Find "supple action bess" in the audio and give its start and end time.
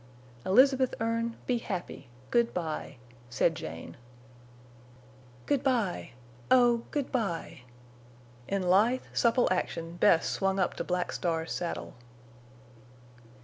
9.13-10.27